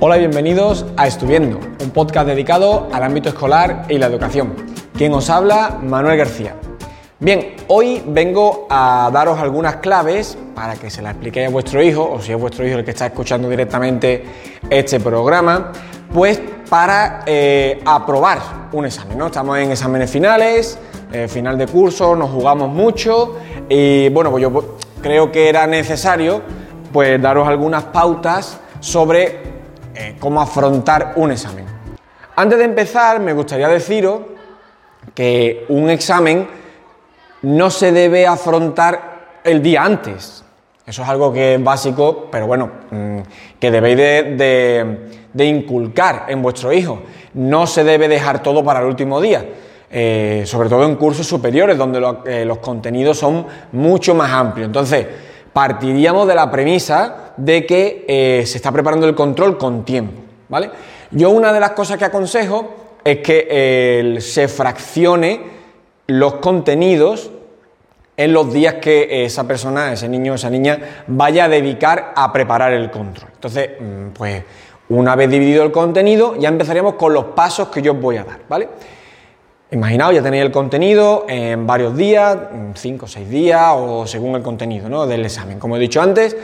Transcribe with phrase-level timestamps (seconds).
[0.00, 4.52] Hola y bienvenidos a Estudiando, un podcast dedicado al ámbito escolar y la educación.
[4.92, 6.56] Quien os habla, Manuel García.
[7.20, 12.10] Bien, hoy vengo a daros algunas claves para que se las expliquéis a vuestro hijo,
[12.10, 14.24] o si es vuestro hijo el que está escuchando directamente
[14.68, 15.70] este programa,
[16.12, 18.40] pues para eh, aprobar
[18.72, 19.16] un examen.
[19.16, 19.26] ¿no?
[19.26, 20.76] Estamos en exámenes finales,
[21.12, 23.36] eh, final de curso, nos jugamos mucho
[23.68, 26.42] y bueno, pues yo creo que era necesario
[26.92, 29.53] pues daros algunas pautas sobre
[29.94, 31.66] eh, cómo afrontar un examen.
[32.36, 34.20] Antes de empezar, me gustaría deciros
[35.14, 36.48] que un examen
[37.42, 40.42] no se debe afrontar el día antes.
[40.86, 43.18] Eso es algo que es básico, pero bueno, mm,
[43.58, 47.02] que debéis de, inculcar en vuestro hijo.
[47.34, 49.44] No se debe dejar todo para el último día.
[49.90, 54.66] Eh, sobre todo en cursos superiores, donde eh, los contenidos son mucho más amplios.
[54.66, 55.06] Entonces,
[55.54, 60.20] partiríamos de la premisa de que eh, se está preparando el control con tiempo,
[60.50, 60.70] ¿vale?
[61.10, 65.40] Yo una de las cosas que aconsejo es que se fraccione
[66.06, 67.30] los contenidos
[68.16, 72.32] en los días que esa persona, ese niño o esa niña vaya a dedicar a
[72.32, 73.30] preparar el control.
[73.34, 74.42] Entonces, mm, pues
[74.88, 78.24] una vez dividido el contenido, ya empezaríamos con los pasos que yo os voy a
[78.24, 78.68] dar, ¿vale?
[79.74, 82.38] Imaginaos, ya tenéis el contenido en varios días,
[82.74, 85.58] cinco o seis días o según el contenido del examen.
[85.58, 86.36] Como he dicho antes,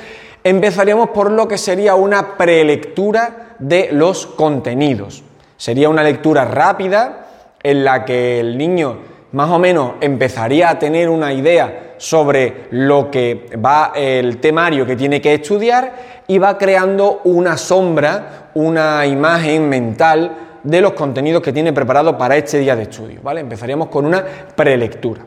[0.42, 5.22] empezaríamos por lo que sería una prelectura de los contenidos.
[5.56, 7.28] Sería una lectura rápida
[7.62, 8.98] en la que el niño
[9.30, 14.96] más o menos empezaría a tener una idea sobre lo que va el temario que
[14.96, 21.53] tiene que estudiar y va creando una sombra, una imagen mental de los contenidos que
[21.53, 23.20] tiene preparado para este día de estudio.
[23.22, 23.41] ¿vale?
[23.41, 25.22] Empezaríamos con una prelectura.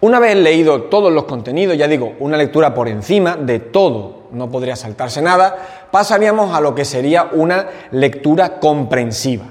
[0.00, 4.50] Una vez leído todos los contenidos, ya digo, una lectura por encima de todo, no
[4.50, 5.56] podría saltarse nada,
[5.90, 9.46] pasaríamos a lo que sería una lectura comprensiva.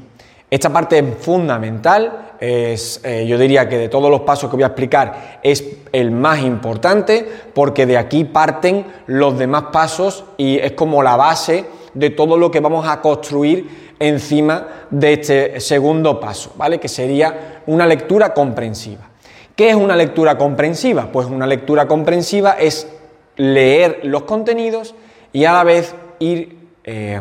[0.51, 4.63] Esta parte es fundamental, es, eh, yo diría que de todos los pasos que voy
[4.63, 10.73] a explicar es el más importante porque de aquí parten los demás pasos y es
[10.73, 11.65] como la base
[11.95, 16.79] de todo lo que vamos a construir encima de este segundo paso, ¿vale?
[16.79, 19.09] Que sería una lectura comprensiva.
[19.55, 21.09] ¿Qué es una lectura comprensiva?
[21.11, 22.87] Pues una lectura comprensiva es
[23.37, 24.95] leer los contenidos
[25.31, 27.19] y a la vez ir eh,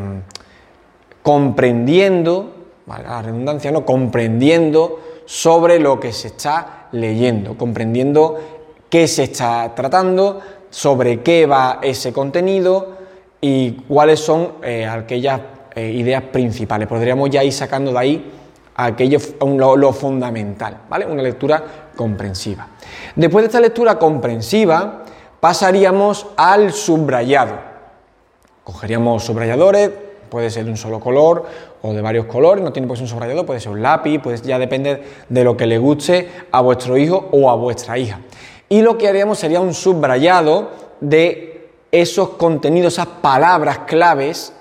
[1.22, 2.54] comprendiendo,
[2.86, 3.84] la redundancia, ¿no?
[3.84, 8.38] Comprendiendo sobre lo que se está leyendo, comprendiendo
[8.90, 10.40] qué se está tratando,
[10.70, 12.96] sobre qué va ese contenido
[13.40, 15.40] y cuáles son eh, aquellas
[15.74, 16.86] eh, ideas principales.
[16.88, 18.32] Podríamos ya ir sacando de ahí
[18.76, 19.18] aquello,
[19.76, 21.06] lo, fundamental, ¿vale?
[21.06, 21.62] Una lectura
[21.96, 22.68] comprensiva.
[23.14, 25.04] Después de esta lectura comprensiva,
[25.40, 27.54] pasaríamos al subrayado.
[28.64, 29.90] Cogeríamos subrayadores,
[30.28, 31.44] puede ser de un solo color
[31.82, 34.18] o de varios colores, no tiene por qué ser un subrayador, puede ser un lápiz,
[34.20, 38.20] pues ya depende de lo que le guste a vuestro hijo o a vuestra hija.
[38.68, 40.70] Y lo que haríamos sería un subrayado
[41.00, 44.52] de esos contenidos, esas palabras claves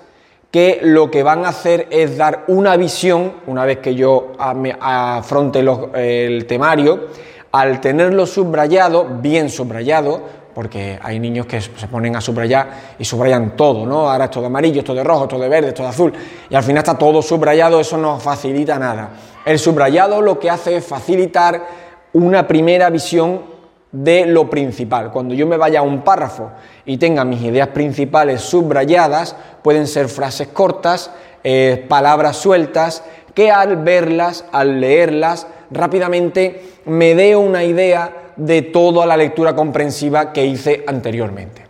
[0.54, 5.58] que lo que van a hacer es dar una visión, una vez que yo afronte
[5.58, 7.08] el temario,
[7.50, 10.22] al tenerlo subrayado, bien subrayado,
[10.54, 14.08] porque hay niños que se ponen a subrayar y subrayan todo, ¿no?
[14.08, 16.12] Ahora esto de amarillo, esto de rojo, esto de verde, esto de azul,
[16.48, 19.10] y al final está todo subrayado, eso no facilita nada.
[19.44, 21.66] El subrayado lo que hace es facilitar
[22.12, 23.53] una primera visión
[23.94, 25.12] de lo principal.
[25.12, 26.50] Cuando yo me vaya a un párrafo
[26.84, 31.12] y tenga mis ideas principales subrayadas, pueden ser frases cortas,
[31.44, 33.04] eh, palabras sueltas,
[33.34, 40.32] que al verlas, al leerlas, rápidamente me dé una idea de toda la lectura comprensiva
[40.32, 41.64] que hice anteriormente.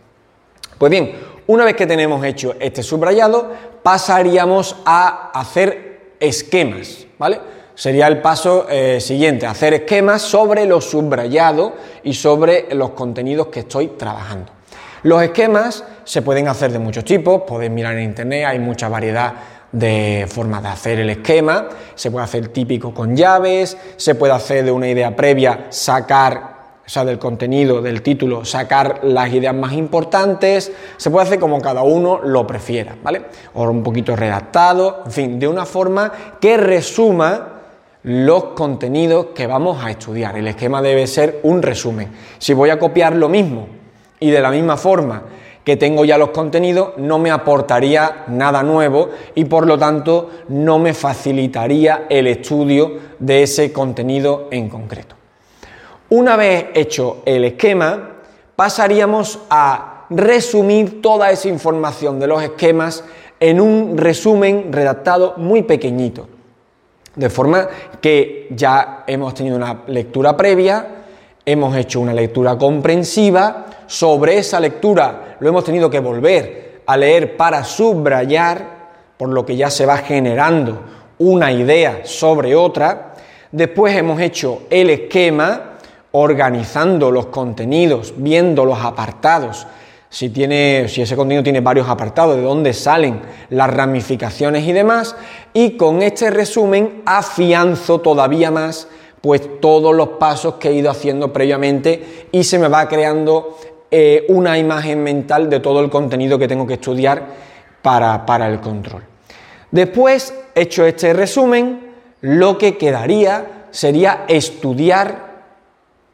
[0.78, 1.12] Pues bien,
[1.46, 3.50] una vez que tenemos hecho este subrayado,
[3.82, 7.38] pasaríamos a hacer esquemas, ¿vale?
[7.74, 13.60] Sería el paso eh, siguiente, hacer esquemas sobre lo subrayado y sobre los contenidos que
[13.60, 14.52] estoy trabajando.
[15.02, 19.34] Los esquemas se pueden hacer de muchos tipos, podéis mirar en internet, hay mucha variedad
[19.70, 24.64] de formas de hacer el esquema, se puede hacer típico con llaves, se puede hacer
[24.64, 26.54] de una idea previa, sacar,
[26.86, 31.60] o sea, del contenido, del título, sacar las ideas más importantes, se puede hacer como
[31.60, 33.22] cada uno lo prefiera, ¿vale?
[33.54, 37.53] O un poquito redactado, en fin, de una forma que resuma
[38.04, 40.36] los contenidos que vamos a estudiar.
[40.36, 42.08] El esquema debe ser un resumen.
[42.38, 43.66] Si voy a copiar lo mismo
[44.20, 45.22] y de la misma forma
[45.64, 50.78] que tengo ya los contenidos, no me aportaría nada nuevo y por lo tanto no
[50.78, 55.16] me facilitaría el estudio de ese contenido en concreto.
[56.10, 58.10] Una vez hecho el esquema,
[58.54, 63.02] pasaríamos a resumir toda esa información de los esquemas
[63.40, 66.33] en un resumen redactado muy pequeñito.
[67.14, 67.68] De forma
[68.00, 70.86] que ya hemos tenido una lectura previa,
[71.44, 77.36] hemos hecho una lectura comprensiva, sobre esa lectura lo hemos tenido que volver a leer
[77.36, 78.74] para subrayar,
[79.16, 80.80] por lo que ya se va generando
[81.18, 83.14] una idea sobre otra.
[83.52, 85.74] Después hemos hecho el esquema,
[86.12, 89.66] organizando los contenidos, viendo los apartados,
[90.14, 93.20] si, tiene, si ese contenido tiene varios apartados, de dónde salen
[93.50, 95.16] las ramificaciones y demás,
[95.52, 98.86] y con este resumen afianzo todavía más
[99.20, 103.58] pues todos los pasos que he ido haciendo previamente y se me va creando
[103.90, 107.24] eh, una imagen mental de todo el contenido que tengo que estudiar
[107.82, 109.02] para, para el control.
[109.72, 111.90] Después, hecho este resumen,
[112.20, 115.42] lo que quedaría sería estudiar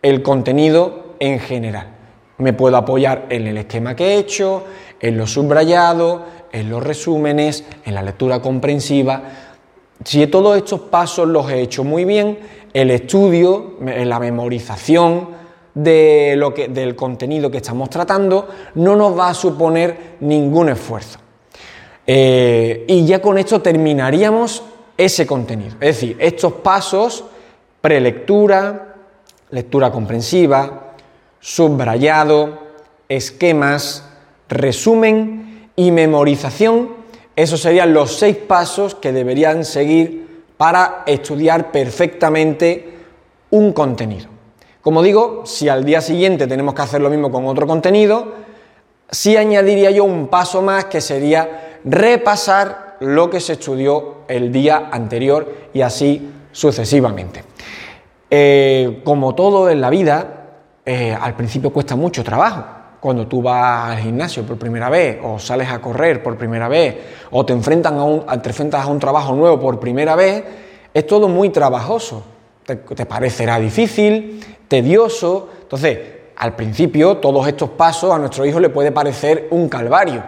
[0.01, 2.00] el contenido en general.
[2.41, 4.65] Me puedo apoyar en el esquema que he hecho,
[4.99, 6.23] en los subrayados,
[6.53, 9.23] en los resúmenes, en la lectura comprensiva.
[10.05, 12.39] Si todos estos pasos los he hecho muy bien,
[12.73, 15.41] el estudio, la memorización
[15.75, 21.19] de lo que, del contenido que estamos tratando no nos va a suponer ningún esfuerzo.
[22.07, 24.63] Eh, y ya con esto terminaríamos
[24.97, 25.77] ese contenido.
[25.81, 27.25] Es decir, estos pasos,
[27.81, 28.97] prelectura,
[29.51, 30.90] lectura comprensiva,
[31.41, 32.59] subrayado,
[33.09, 34.05] esquemas,
[34.49, 36.91] resumen y memorización.
[37.35, 42.95] Esos serían los seis pasos que deberían seguir para estudiar perfectamente
[43.51, 44.29] un contenido.
[44.83, 48.33] Como digo, si al día siguiente tenemos que hacer lo mismo con otro contenido,
[49.11, 54.89] sí añadiría yo un paso más que sería repasar lo que se estudió el día
[54.93, 57.45] anterior y así sucesivamente.
[58.31, 60.40] Eh, como todo en la vida,
[60.85, 62.65] eh, al principio cuesta mucho trabajo.
[63.01, 66.97] Cuando tú vas al gimnasio por primera vez, o sales a correr por primera vez,
[67.31, 70.45] o te, enfrentan a un, te enfrentas a un trabajo nuevo por primera vez,
[70.93, 72.23] es todo muy trabajoso.
[72.65, 75.49] Te, te parecerá difícil, tedioso.
[75.63, 75.99] Entonces,
[76.37, 80.23] al principio, todos estos pasos a nuestro hijo le puede parecer un calvario.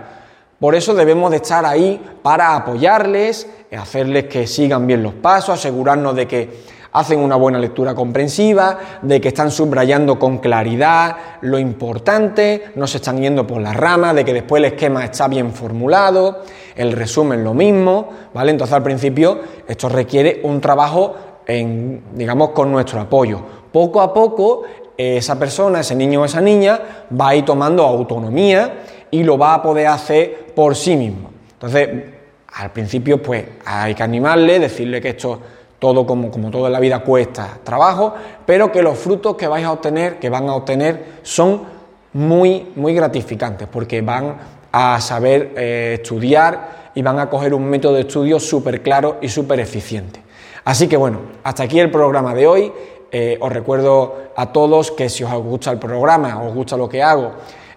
[0.63, 6.15] Por eso debemos de estar ahí para apoyarles, hacerles que sigan bien los pasos, asegurarnos
[6.15, 12.65] de que hacen una buena lectura comprensiva, de que están subrayando con claridad lo importante,
[12.75, 16.43] no se están yendo por la rama, de que después el esquema está bien formulado,
[16.77, 18.51] el resumen lo mismo, ¿vale?
[18.51, 21.15] Entonces al principio esto requiere un trabajo
[21.47, 23.41] en, digamos, con nuestro apoyo.
[23.73, 24.63] Poco a poco
[24.97, 26.79] esa persona, ese niño o esa niña
[27.19, 31.31] va a ir tomando autonomía y lo va a poder hacer por sí mismo.
[31.55, 31.89] Entonces,
[32.55, 35.41] al principio, pues hay que animarle, decirle que esto
[35.83, 38.15] todo como, como todo la vida cuesta trabajo,
[38.47, 41.63] pero que los frutos que vais a obtener, que van a obtener, son
[42.13, 44.37] muy, muy gratificantes, porque van
[44.71, 49.29] a saber eh, estudiar y van a coger un método de estudio súper claro y
[49.29, 50.23] súper eficiente.
[50.65, 52.73] Así que bueno, hasta aquí el programa de hoy.
[53.11, 57.03] Eh, os recuerdo a todos que si os gusta el programa, os gusta lo que
[57.03, 57.33] hago,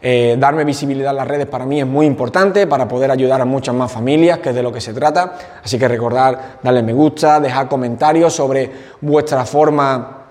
[0.07, 3.45] eh, darme visibilidad en las redes para mí es muy importante para poder ayudar a
[3.45, 5.33] muchas más familias, que es de lo que se trata.
[5.63, 8.69] Así que recordar darle me gusta, dejar comentarios sobre
[9.01, 10.25] vuestra forma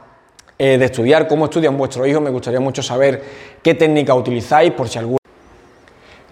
[0.57, 2.23] eh, de estudiar, cómo estudian vuestros hijos.
[2.23, 3.21] Me gustaría mucho saber
[3.65, 5.19] qué técnica utilizáis, por si alguna.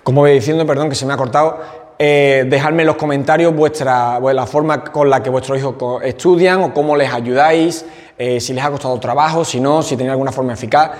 [0.04, 1.58] Como voy diciendo, perdón que se me ha cortado,
[1.98, 6.72] eh, dejadme en los comentarios vuestra, la forma con la que vuestros hijos estudian o
[6.72, 7.84] cómo les ayudáis,
[8.38, 10.92] si les ha costado trabajo, si no, si tenéis alguna forma eficaz.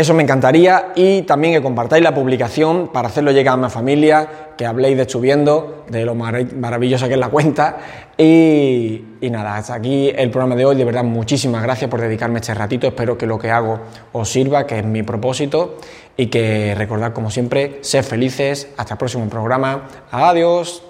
[0.00, 4.26] Eso me encantaría y también que compartáis la publicación para hacerlo llegar a mi familia,
[4.56, 7.76] que habléis de Chubiendo, de lo maravillosa que es la cuenta.
[8.16, 10.76] Y, nada, hasta aquí el programa de hoy.
[10.76, 12.86] De verdad, muchísimas gracias por dedicarme este ratito.
[12.86, 13.78] Espero que lo que hago
[14.12, 15.76] os sirva, que es mi propósito.
[16.16, 18.68] Y que recordad, como siempre, ser felices.
[18.78, 19.86] Hasta el próximo programa.
[20.10, 20.78] Adiós.